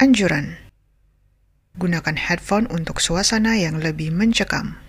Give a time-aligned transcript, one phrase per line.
[0.00, 0.56] Anjuran:
[1.76, 4.80] gunakan headphone untuk suasana yang lebih mencekam.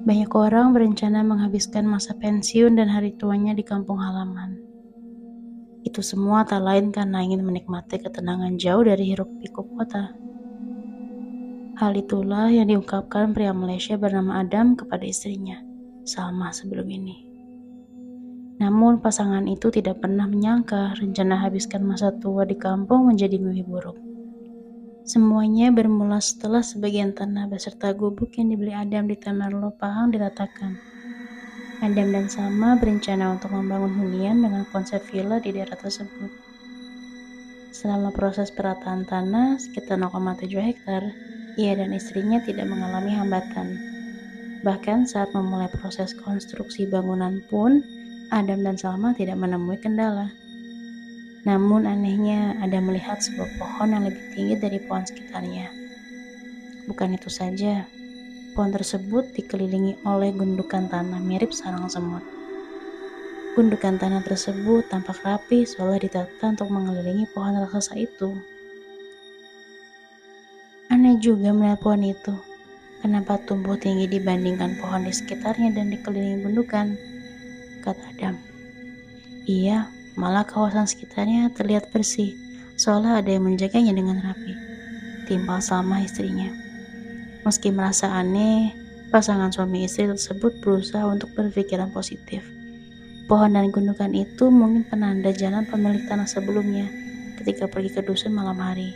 [0.00, 4.56] Banyak orang berencana menghabiskan masa pensiun dan hari tuanya di kampung halaman.
[5.84, 10.16] Itu semua tak lain karena ingin menikmati ketenangan jauh dari hiruk pikuk kota.
[11.76, 15.60] Hal itulah yang diungkapkan pria Malaysia bernama Adam kepada istrinya,
[16.04, 17.28] sama sebelum ini.
[18.60, 24.09] Namun pasangan itu tidak pernah menyangka rencana habiskan masa tua di kampung menjadi mimpi buruk.
[25.08, 30.76] Semuanya bermula setelah sebagian tanah beserta gubuk yang dibeli Adam di Tamerlo Pahang diratakan.
[31.80, 36.28] Adam dan Salma berencana untuk membangun hunian dengan konsep villa di daerah tersebut.
[37.72, 41.00] Selama proses perataan tanah sekitar 0,7 hektar,
[41.56, 43.80] ia dan istrinya tidak mengalami hambatan.
[44.60, 47.80] Bahkan saat memulai proses konstruksi bangunan pun,
[48.28, 50.28] Adam dan Salma tidak menemui kendala.
[51.48, 55.72] Namun anehnya ada melihat sebuah pohon yang lebih tinggi dari pohon sekitarnya.
[56.84, 57.88] Bukan itu saja,
[58.52, 62.20] pohon tersebut dikelilingi oleh gundukan tanah mirip sarang semut.
[63.56, 68.36] Gundukan tanah tersebut tampak rapi seolah ditata untuk mengelilingi pohon raksasa itu.
[70.92, 72.34] Aneh juga melihat pohon itu.
[73.00, 77.00] Kenapa tumbuh tinggi dibandingkan pohon di sekitarnya dan dikelilingi gundukan?
[77.80, 78.36] Kata Adam.
[79.48, 82.34] Iya, malah kawasan sekitarnya terlihat bersih,
[82.80, 84.54] seolah ada yang menjaganya dengan rapi.
[85.30, 86.50] Timpal sama istrinya.
[87.46, 88.74] Meski merasa aneh,
[89.10, 92.46] pasangan suami istri tersebut berusaha untuk berpikiran positif.
[93.30, 96.90] Pohon dan gundukan itu mungkin penanda jalan pemilik tanah sebelumnya
[97.38, 98.92] ketika pergi ke dusun malam hari.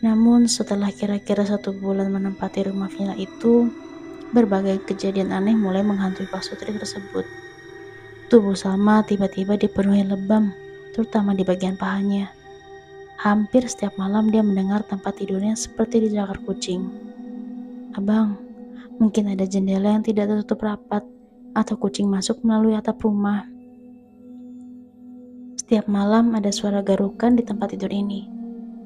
[0.00, 3.68] Namun setelah kira-kira satu bulan menempati rumah villa itu,
[4.32, 7.28] berbagai kejadian aneh mulai menghantui Pak Sutri tersebut.
[8.30, 10.54] Tubuh Salma tiba-tiba dipenuhi lebam,
[10.94, 12.30] terutama di bagian pahanya.
[13.18, 16.86] Hampir setiap malam dia mendengar tempat tidurnya seperti dicakar kucing.
[17.98, 18.38] Abang,
[19.02, 21.02] mungkin ada jendela yang tidak tertutup rapat,
[21.58, 23.50] atau kucing masuk melalui atap rumah.
[25.58, 28.30] Setiap malam ada suara garukan di tempat tidur ini.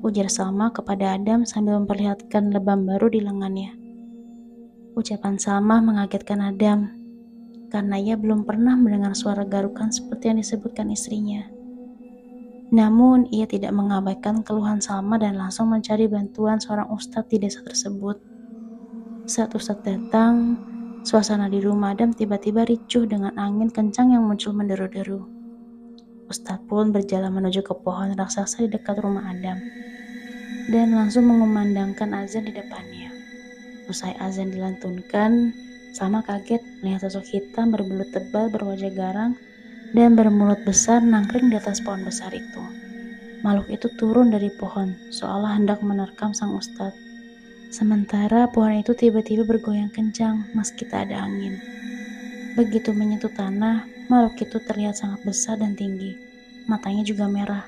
[0.00, 3.76] Ujar Salma kepada Adam sambil memperlihatkan lebam baru di lengannya.
[4.96, 6.88] Ucapan Salma mengagetkan Adam,
[7.68, 11.46] karena ia belum pernah mendengar suara garukan seperti yang disebutkan istrinya.
[12.74, 18.18] Namun, ia tidak mengabaikan keluhan Salma dan langsung mencari bantuan seorang ustadz di desa tersebut.
[19.30, 20.58] Saat ustadz datang,
[21.06, 25.22] suasana di rumah Adam tiba-tiba ricuh dengan angin kencang yang muncul menderu-deru.
[26.26, 29.62] Ustadz pun berjalan menuju ke pohon raksasa di dekat rumah Adam
[30.66, 33.14] dan langsung mengumandangkan azan di depannya.
[33.86, 35.54] Usai azan dilantunkan,
[35.96, 39.32] sama kaget melihat sosok hitam berbelut tebal berwajah garang
[39.96, 42.60] dan bermulut besar nangkring di atas pohon besar itu.
[43.40, 47.00] Makhluk itu turun dari pohon, seolah hendak menerkam sang ustadz.
[47.72, 51.56] Sementara pohon itu tiba-tiba bergoyang kencang meski tak ada angin.
[52.60, 56.12] Begitu menyentuh tanah, makhluk itu terlihat sangat besar dan tinggi.
[56.68, 57.64] Matanya juga merah.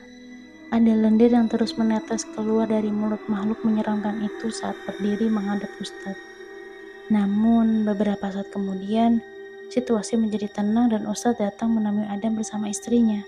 [0.68, 6.37] Ada lendir yang terus menetes keluar dari mulut makhluk menyeramkan itu saat berdiri menghadap Ustadz.
[7.08, 9.24] Namun, beberapa saat kemudian,
[9.72, 13.24] situasi menjadi tenang dan Ustadz datang menemui Adam bersama istrinya.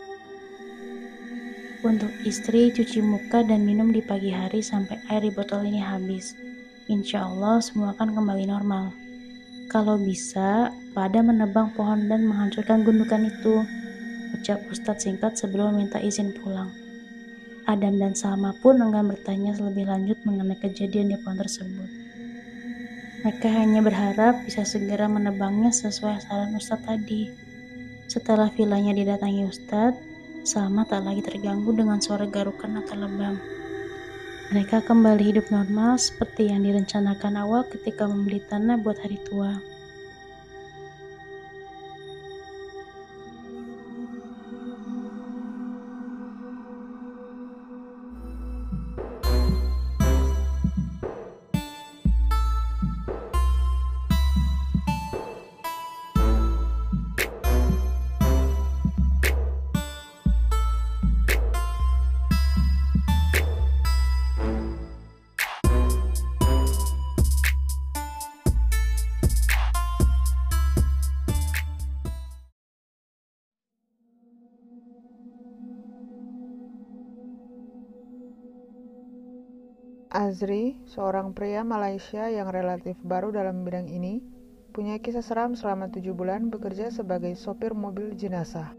[1.80, 6.36] Untuk istri, cuci muka dan minum di pagi hari sampai air di botol ini habis.
[6.92, 8.92] Insya Allah semua akan kembali normal.
[9.72, 13.64] Kalau bisa, pada menebang pohon dan menghancurkan gundukan itu,
[14.36, 16.68] ucap Ustadz singkat sebelum meminta izin pulang.
[17.64, 21.99] Adam dan Salma pun enggan bertanya lebih lanjut mengenai kejadian di pohon tersebut.
[23.20, 27.28] Mereka hanya berharap bisa segera menebangnya sesuai saran Ustadz tadi.
[28.08, 33.36] Setelah vilanya didatangi Ustadz, Salma tak lagi terganggu dengan suara garukan atau lebam.
[34.56, 39.60] Mereka kembali hidup normal seperti yang direncanakan awal ketika membeli tanah buat hari tua.
[80.10, 84.18] Azri, seorang pria Malaysia yang relatif baru dalam bidang ini,
[84.74, 88.74] punya kisah seram selama tujuh bulan bekerja sebagai sopir mobil jenazah.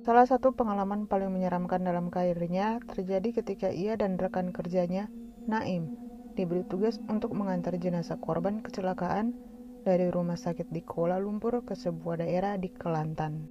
[0.00, 5.12] Salah satu pengalaman paling menyeramkan dalam karirnya terjadi ketika ia dan rekan kerjanya,
[5.44, 5.92] Naim,
[6.40, 9.36] diberi tugas untuk mengantar jenazah korban kecelakaan
[9.84, 13.44] dari rumah sakit di Kuala Lumpur ke sebuah daerah di Kelantan.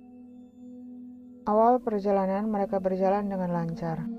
[1.46, 4.11] Awal perjalanan mereka berjalan dengan lancar.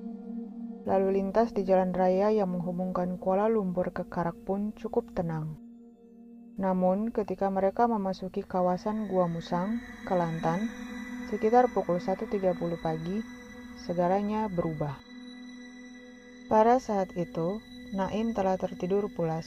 [0.83, 5.55] Lalu lintas di jalan raya yang menghubungkan Kuala Lumpur ke Karak pun cukup tenang.
[6.59, 9.79] Namun, ketika mereka memasuki kawasan Gua Musang,
[10.11, 10.67] Kelantan,
[11.31, 13.23] sekitar pukul 1.30 pagi,
[13.79, 14.99] segalanya berubah.
[16.51, 17.63] Pada saat itu,
[17.95, 19.47] Naim telah tertidur pulas,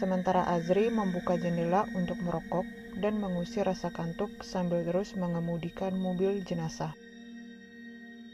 [0.00, 2.64] sementara Azri membuka jendela untuk merokok
[2.98, 6.96] dan mengusir rasa kantuk sambil terus mengemudikan mobil jenazah.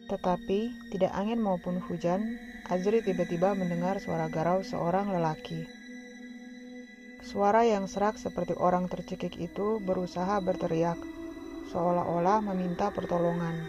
[0.05, 2.37] Tetapi, tidak angin maupun hujan,
[2.69, 5.65] Azri tiba-tiba mendengar suara garau seorang lelaki.
[7.25, 11.01] Suara yang serak seperti orang tercekik itu berusaha berteriak,
[11.73, 13.69] seolah-olah meminta pertolongan.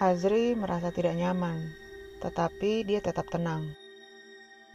[0.00, 1.72] Azri merasa tidak nyaman,
[2.20, 3.72] tetapi dia tetap tenang.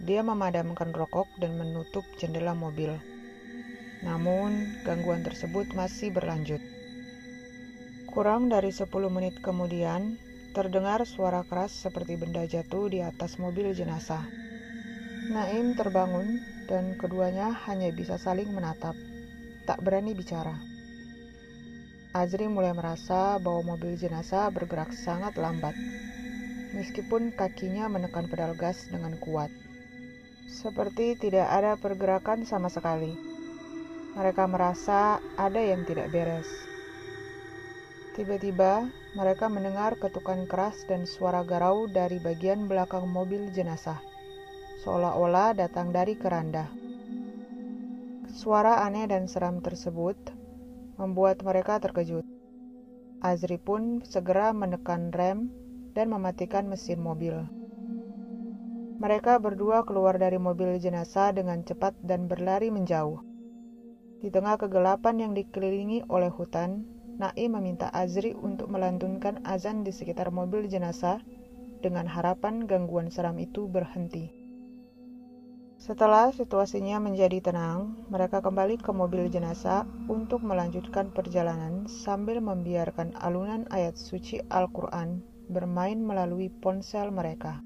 [0.02, 2.98] Dia memadamkan rokok dan menutup jendela mobil.
[4.00, 6.79] Namun, gangguan tersebut masih berlanjut.
[8.10, 10.18] Kurang dari 10 menit kemudian,
[10.58, 14.26] terdengar suara keras seperti benda jatuh di atas mobil jenazah.
[15.30, 18.98] Naim terbangun dan keduanya hanya bisa saling menatap,
[19.70, 20.58] tak berani bicara.
[22.10, 25.78] Azri mulai merasa bahwa mobil jenazah bergerak sangat lambat,
[26.74, 29.54] meskipun kakinya menekan pedal gas dengan kuat.
[30.50, 33.14] Seperti tidak ada pergerakan sama sekali.
[34.18, 36.69] Mereka merasa ada yang tidak beres.
[38.19, 38.83] Tiba-tiba,
[39.16, 43.95] mereka mendengar ketukan keras dan suara garau dari bagian belakang mobil jenazah,
[44.83, 46.68] seolah-olah datang dari keranda.
[48.27, 50.19] Suara aneh dan seram tersebut
[51.00, 52.27] membuat mereka terkejut.
[53.24, 55.48] Azri pun segera menekan rem
[55.95, 57.48] dan mematikan mesin mobil.
[59.00, 63.24] Mereka berdua keluar dari mobil jenazah dengan cepat dan berlari menjauh.
[64.19, 70.31] Di tengah kegelapan yang dikelilingi oleh hutan, Naim meminta Azri untuk melantunkan azan di sekitar
[70.31, 71.19] mobil jenazah
[71.83, 74.31] dengan harapan gangguan seram itu berhenti.
[75.80, 83.68] Setelah situasinya menjadi tenang, mereka kembali ke mobil jenazah untuk melanjutkan perjalanan sambil membiarkan alunan
[83.68, 85.19] ayat suci Al-Quran
[85.51, 87.60] bermain melalui ponsel mereka.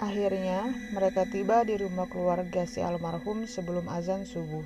[0.00, 0.64] Akhirnya,
[0.96, 4.64] mereka tiba di rumah keluarga si almarhum sebelum azan subuh,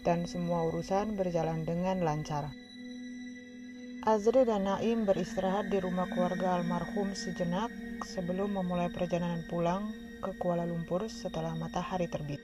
[0.00, 2.48] dan semua urusan berjalan dengan lancar.
[4.00, 7.68] Azri dan Naim beristirahat di rumah keluarga almarhum sejenak
[8.08, 9.92] sebelum memulai perjalanan pulang
[10.24, 12.40] ke Kuala Lumpur setelah matahari terbit.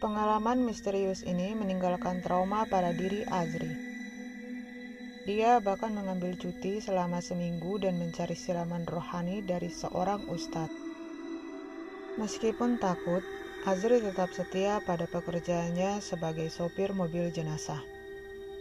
[0.00, 3.68] Pengalaman misterius ini meninggalkan trauma pada diri Azri.
[5.28, 10.72] Dia bahkan mengambil cuti selama seminggu dan mencari siraman rohani dari seorang ustadz.
[12.16, 13.20] Meskipun takut,
[13.68, 17.95] Azri tetap setia pada pekerjaannya sebagai sopir mobil jenazah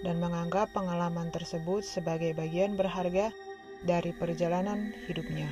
[0.06, 3.34] dan menganggap pengalaman tersebut sebagai bagian berharga
[3.82, 5.50] dari perjalanan hidupnya.